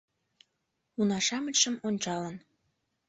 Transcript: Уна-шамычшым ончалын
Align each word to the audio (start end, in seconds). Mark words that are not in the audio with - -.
Уна-шамычшым 0.99 1.75
ончалын 1.87 2.35